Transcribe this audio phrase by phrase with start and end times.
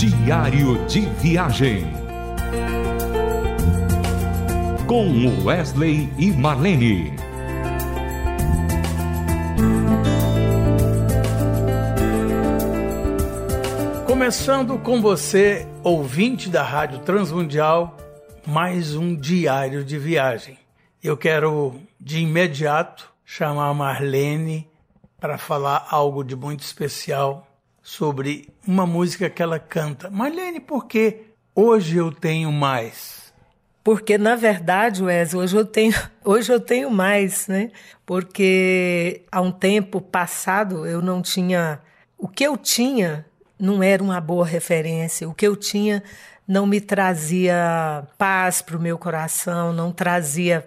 [0.00, 1.84] Diário de Viagem.
[4.86, 7.12] Com Wesley e Marlene.
[14.06, 17.94] Começando com você, ouvinte da Rádio Transmundial,
[18.46, 20.56] mais um diário de viagem.
[21.04, 24.66] Eu quero de imediato chamar a Marlene
[25.20, 27.49] para falar algo de muito especial
[27.82, 30.10] sobre uma música que ela canta.
[30.10, 31.22] Marlene, por que
[31.54, 33.32] hoje eu tenho mais?
[33.82, 35.94] Porque na verdade, Wes, hoje eu tenho,
[36.24, 37.70] hoje eu tenho mais, né?
[38.04, 41.80] Porque há um tempo passado eu não tinha
[42.18, 43.24] o que eu tinha
[43.60, 45.28] não era uma boa referência.
[45.28, 46.02] O que eu tinha
[46.48, 50.66] não me trazia paz para o meu coração, não trazia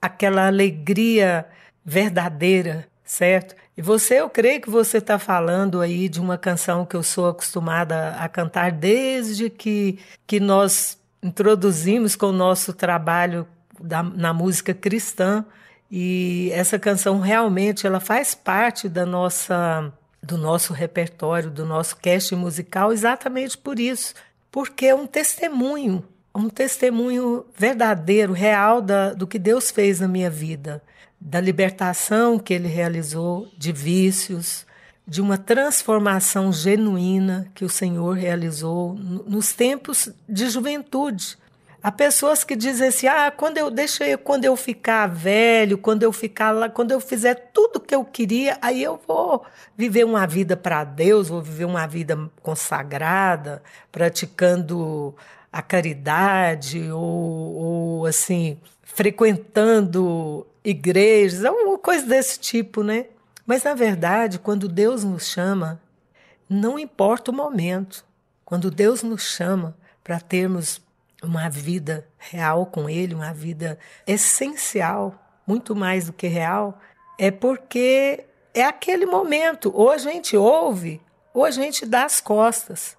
[0.00, 1.46] aquela alegria
[1.84, 3.54] verdadeira, certo?
[3.76, 7.28] E você, eu creio que você está falando aí de uma canção que eu sou
[7.28, 13.46] acostumada a cantar desde que, que nós introduzimos com o nosso trabalho
[13.78, 15.44] da, na música cristã.
[15.90, 22.34] E essa canção realmente ela faz parte da nossa do nosso repertório, do nosso cast
[22.36, 24.14] musical, exatamente por isso,
[24.52, 30.30] porque é um testemunho, um testemunho verdadeiro, real da, do que Deus fez na minha
[30.30, 30.80] vida,
[31.24, 34.66] da libertação que Ele realizou de vícios,
[35.06, 41.36] de uma transformação genuína que o Senhor realizou nos tempos de juventude,
[41.82, 46.12] Há pessoas que dizem assim: ah, quando eu deixei, quando eu ficar velho, quando eu
[46.12, 49.44] ficar lá, quando eu fizer tudo que eu queria, aí eu vou
[49.76, 55.12] viver uma vida para Deus, vou viver uma vida consagrada, praticando
[55.52, 58.58] a caridade ou, ou assim,
[58.94, 63.06] frequentando igrejas, alguma coisa desse tipo, né?
[63.46, 65.80] Mas na verdade, quando Deus nos chama,
[66.48, 68.04] não importa o momento.
[68.44, 70.80] Quando Deus nos chama para termos
[71.22, 75.14] uma vida real com Ele, uma vida essencial,
[75.46, 76.78] muito mais do que real,
[77.18, 79.72] é porque é aquele momento.
[79.74, 81.00] Ou a gente ouve,
[81.32, 82.96] ou a gente dá as costas.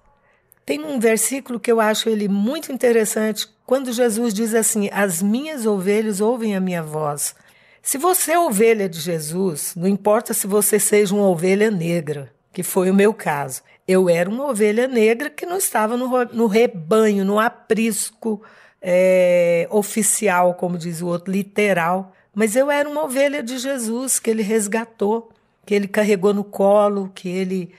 [0.64, 5.66] Tem um versículo que eu acho ele muito interessante, quando Jesus diz assim: As minhas
[5.66, 7.34] ovelhas ouvem a minha voz.
[7.82, 12.62] Se você é ovelha de Jesus, não importa se você seja uma ovelha negra, que
[12.62, 13.62] foi o meu caso.
[13.86, 18.42] Eu era uma ovelha negra que não estava no, no rebanho, no aprisco
[18.80, 22.12] é, oficial, como diz o outro, literal.
[22.34, 25.30] Mas eu era uma ovelha de Jesus que ele resgatou,
[25.66, 27.72] que ele carregou no colo, que ele.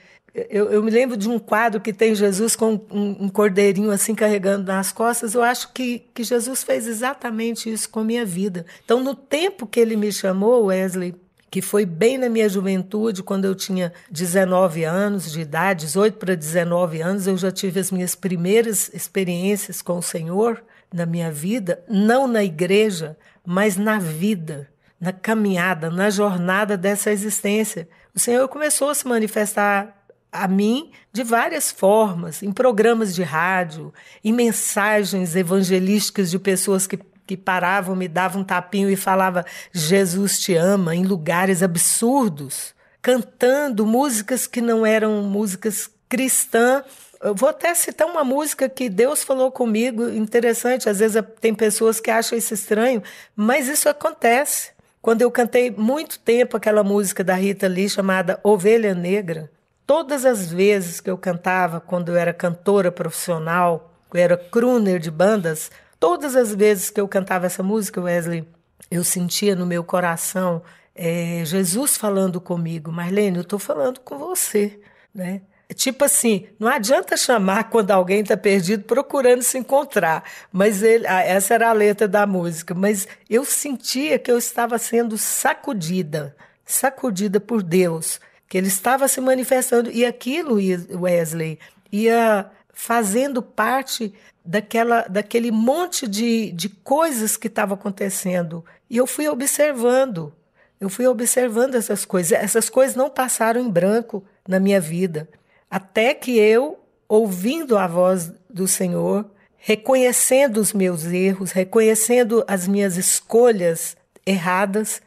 [0.49, 4.13] Eu, eu me lembro de um quadro que tem Jesus com um, um, cordeirinho assim
[4.13, 5.33] carregando nas costas.
[5.33, 8.65] Eu acho que, que Jesus fez exatamente isso com a minha vida.
[8.83, 11.15] Então, no tempo que ele me chamou, Wesley,
[11.49, 16.35] que foi bem na minha juventude, quando eu tinha 19 anos de idade, 18 para
[16.35, 20.61] 19 anos, eu já tive as minhas primeiras experiências com o Senhor
[20.93, 23.15] na minha vida, não na igreja,
[23.45, 24.67] mas na vida,
[24.99, 27.87] na caminhada, na jornada dessa existência.
[28.13, 33.93] O Senhor começou a se manifestar a mim de várias formas, em programas de rádio,
[34.23, 40.39] em mensagens evangelísticas de pessoas que que paravam, me davam um tapinho e falava Jesus
[40.39, 46.83] te ama em lugares absurdos, cantando músicas que não eram músicas cristãs.
[47.21, 51.99] Eu vou até citar uma música que Deus falou comigo, interessante, às vezes tem pessoas
[51.99, 53.01] que acham isso estranho,
[53.35, 54.71] mas isso acontece.
[55.01, 59.51] Quando eu cantei muito tempo aquela música da Rita Lee chamada Ovelha Negra,
[59.85, 65.11] todas as vezes que eu cantava, quando eu era cantora profissional, eu era crooner de
[65.11, 65.69] bandas,
[65.99, 68.47] Todas as vezes que eu cantava essa música, Wesley,
[68.91, 70.61] eu sentia no meu coração
[70.93, 74.79] é, Jesus falando comigo, Marlene, eu estou falando com você,
[75.13, 75.41] né?
[75.73, 80.23] Tipo assim, não adianta chamar quando alguém está perdido procurando se encontrar.
[80.51, 82.75] Mas ele, essa era a letra da música.
[82.75, 88.21] Mas eu sentia que eu estava sendo sacudida, sacudida por Deus,
[88.55, 90.55] que Ele estava se manifestando e aquilo,
[90.97, 91.59] Wesley,
[91.91, 94.13] ia fazendo parte
[94.45, 98.63] daquela, daquele monte de, de coisas que estava acontecendo.
[98.89, 100.33] E eu fui observando,
[100.79, 102.31] eu fui observando essas coisas.
[102.31, 105.27] Essas coisas não passaram em branco na minha vida.
[105.69, 106.79] Até que eu,
[107.09, 115.01] ouvindo a voz do Senhor, reconhecendo os meus erros, reconhecendo as minhas escolhas erradas,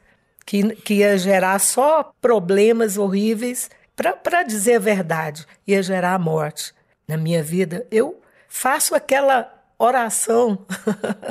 [0.49, 6.73] que, que ia gerar só problemas horríveis, para dizer a verdade, ia gerar a morte.
[7.07, 8.19] Na minha vida, eu
[8.49, 10.65] faço aquela oração,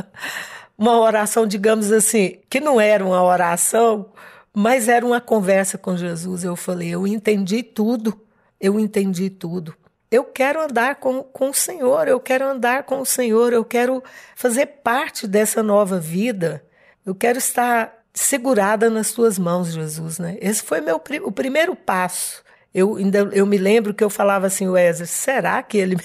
[0.77, 4.11] uma oração, digamos assim, que não era uma oração,
[4.53, 6.43] mas era uma conversa com Jesus.
[6.43, 8.21] Eu falei, eu entendi tudo,
[8.61, 9.73] eu entendi tudo.
[10.11, 14.03] eu quero andar com, com o Senhor, eu quero andar com o Senhor, eu quero
[14.35, 16.63] fazer parte dessa nova vida,
[17.03, 20.37] eu quero estar segurada nas tuas mãos, Jesus, né?
[20.41, 22.43] Esse foi meu, o primeiro passo.
[22.73, 25.95] Eu, ainda, eu me lembro que eu falava assim, Wesley, será que ele,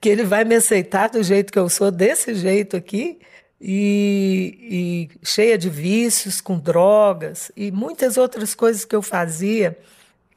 [0.00, 3.18] que ele vai me aceitar do jeito que eu sou, desse jeito aqui?
[3.60, 9.76] E, e cheia de vícios, com drogas e muitas outras coisas que eu fazia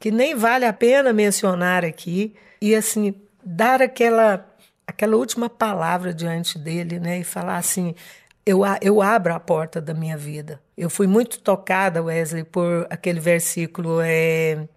[0.04, 2.34] que nem vale a pena mencionar aqui.
[2.60, 4.46] E assim, dar aquela,
[4.86, 7.20] aquela última palavra diante dele, né?
[7.20, 7.94] E falar assim:
[8.46, 10.60] eu, eu abro a porta da minha vida.
[10.76, 14.68] Eu fui muito tocada, Wesley, por aquele versículo: é,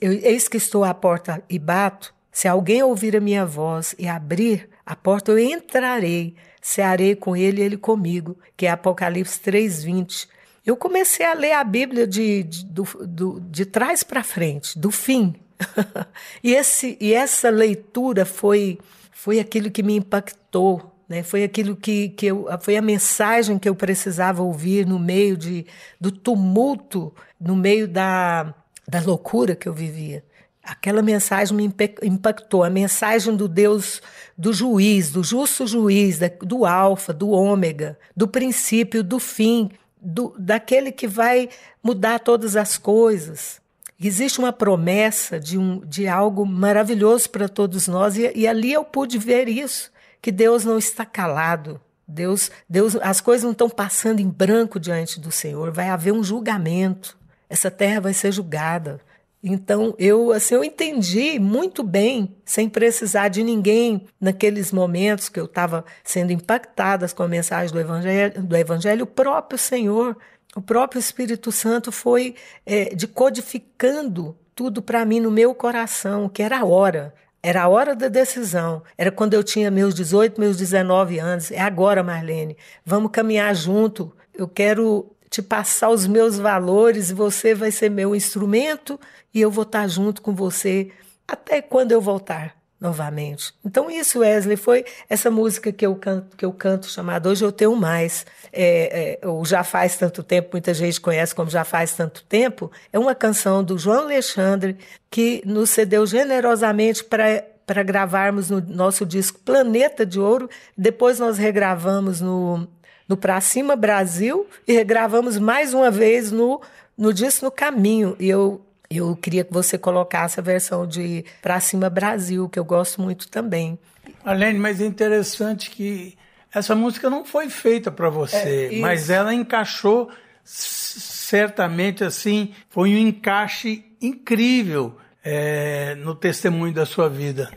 [0.00, 2.14] Eis que estou à porta e bato.
[2.32, 7.60] Se alguém ouvir a minha voz e abrir a porta, eu entrarei, cearei com ele
[7.60, 10.28] e ele comigo, que é Apocalipse 3,20.
[10.64, 14.90] Eu comecei a ler a Bíblia de, de, do, do, de trás para frente, do
[14.90, 15.34] fim.
[16.44, 18.78] e, esse, e essa leitura foi,
[19.10, 21.24] foi aquilo que me impactou, né?
[21.24, 25.66] Foi aquilo que, que eu, foi a mensagem que eu precisava ouvir no meio de,
[26.00, 28.54] do tumulto, no meio da,
[28.86, 30.24] da loucura que eu vivia.
[30.62, 31.74] Aquela mensagem me
[32.04, 34.00] impactou, a mensagem do Deus,
[34.38, 39.68] do juiz, do justo juiz, do alfa, do ômega, do princípio, do fim,
[40.00, 41.48] do, daquele que vai
[41.82, 43.60] mudar todas as coisas.
[44.00, 48.84] Existe uma promessa de, um, de algo maravilhoso para todos nós, e, e ali eu
[48.84, 49.90] pude ver isso
[50.20, 51.80] que Deus não está calado.
[52.06, 55.70] Deus, Deus, as coisas não estão passando em branco diante do Senhor.
[55.70, 57.16] Vai haver um julgamento.
[57.48, 59.00] Essa terra vai ser julgada.
[59.42, 65.46] Então eu assim eu entendi muito bem, sem precisar de ninguém naqueles momentos que eu
[65.46, 70.14] estava sendo impactada com a mensagem do evangelho, do evangelho, o próprio Senhor,
[70.54, 72.34] o próprio Espírito Santo foi
[72.66, 77.14] é, decodificando tudo para mim no meu coração, que era a hora.
[77.42, 78.82] Era a hora da decisão.
[78.98, 81.50] Era quando eu tinha meus 18, meus 19 anos.
[81.50, 82.56] É agora, Marlene.
[82.84, 84.14] Vamos caminhar junto.
[84.34, 88.98] Eu quero te passar os meus valores você vai ser meu instrumento
[89.32, 90.90] e eu vou estar junto com você
[91.26, 93.52] até quando eu voltar novamente.
[93.64, 97.52] Então isso, Wesley, foi essa música que eu canto, que eu canto chamada Hoje Eu
[97.52, 101.92] Tenho Mais, é, é, ou Já Faz Tanto Tempo, muita gente conhece como Já Faz
[101.92, 104.78] Tanto Tempo, é uma canção do João Alexandre
[105.10, 110.50] que nos cedeu generosamente para para gravarmos no nosso disco Planeta de Ouro.
[110.76, 112.66] Depois nós regravamos no,
[113.08, 116.60] no Pra Cima Brasil e regravamos mais uma vez no,
[116.98, 118.16] no disco No Caminho.
[118.18, 118.60] E eu
[118.90, 123.28] eu queria que você colocasse a versão de Pra Cima Brasil, que eu gosto muito
[123.28, 123.78] também.
[124.24, 126.18] Alene, mas é interessante que
[126.52, 130.10] essa música não foi feita para você, é, mas ela encaixou
[130.42, 137.50] certamente assim, foi um encaixe incrível é, no testemunho da sua vida.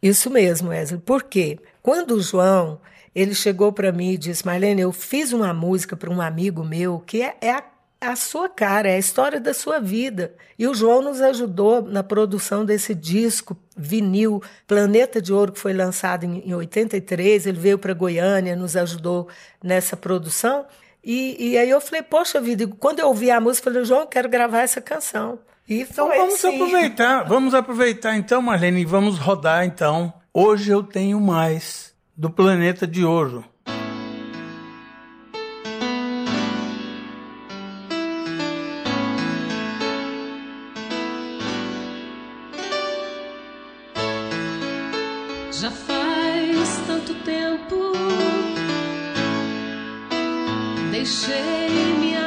[0.00, 1.00] Isso mesmo, Wesley.
[1.00, 1.58] Por quê?
[1.82, 2.80] Quando o João
[3.12, 7.00] ele chegou para mim e disse: Marlene, eu fiz uma música para um amigo meu
[7.00, 7.64] que é, é a
[8.00, 10.34] a sua cara, é a história da sua vida.
[10.58, 15.72] E o João nos ajudou na produção desse disco vinil Planeta de Ouro, que foi
[15.72, 17.46] lançado em, em 83.
[17.46, 19.28] Ele veio para Goiânia, nos ajudou
[19.62, 20.66] nessa produção.
[21.02, 24.00] E, e, aí eu falei, poxa vida, quando eu ouvi a música, eu falei, João,
[24.00, 25.38] eu quero gravar essa canção.
[25.68, 26.54] E então vamos assim.
[26.54, 30.12] aproveitar, vamos aproveitar então, Marlene, e vamos rodar então.
[30.34, 33.44] Hoje eu tenho mais do Planeta de Ouro.
[50.96, 52.25] deixei-me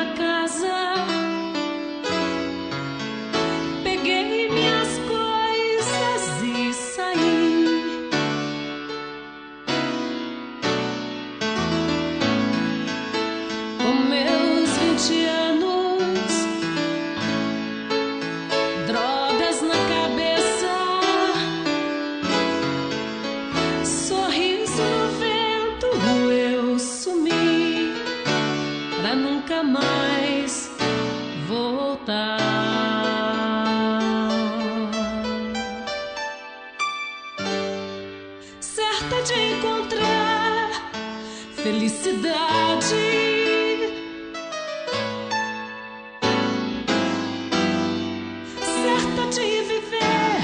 [49.29, 50.41] de viver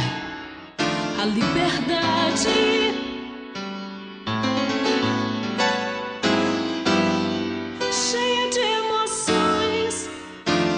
[1.19, 2.93] a liberdade.
[7.91, 10.09] Cheia de emoções,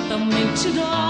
[0.08, 1.07] tão mentirosa.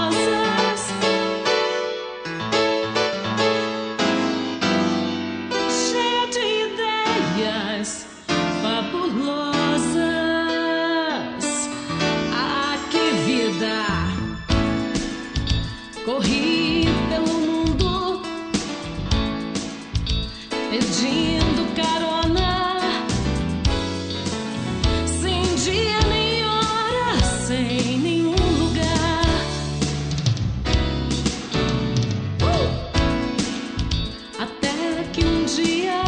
[35.56, 36.07] dia.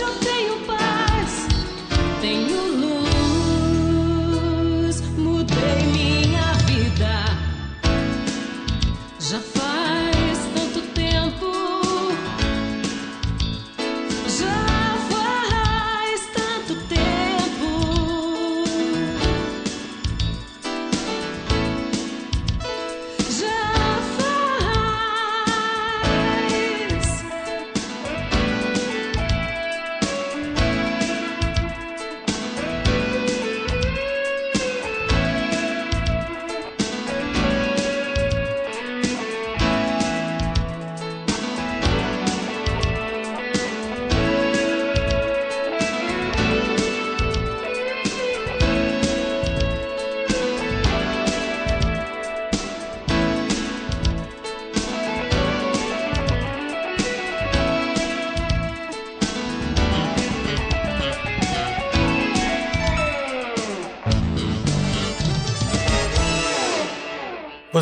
[0.00, 0.73] eu tenho paz.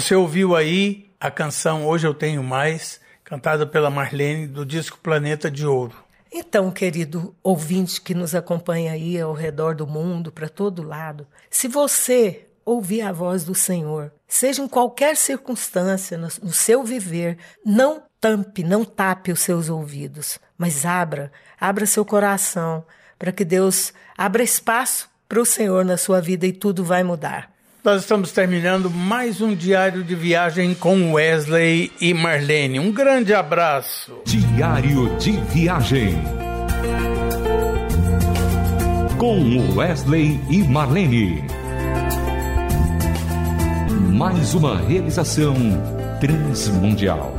[0.02, 5.48] Você ouviu aí a canção Hoje Eu Tenho Mais, cantada pela Marlene, do disco Planeta
[5.48, 5.94] de Ouro.
[6.32, 11.68] Então, querido ouvinte que nos acompanha aí ao redor do mundo, para todo lado, se
[11.68, 18.64] você ouvir a voz do Senhor, seja em qualquer circunstância no, seu viver, não tampe,
[18.64, 21.30] não tape os seus ouvidos, mas abra,
[21.60, 22.84] abra seu coração,
[23.16, 27.51] para que Deus abra espaço para o Senhor na sua vida e tudo vai mudar.
[27.84, 32.78] Nós estamos terminando mais um diário de viagem com Wesley e Marlene.
[32.78, 34.22] Um grande abraço.
[34.24, 36.14] Diário de viagem
[39.18, 41.42] com Wesley e Marlene.
[44.12, 45.56] Mais uma realização
[46.20, 47.34] transmundial.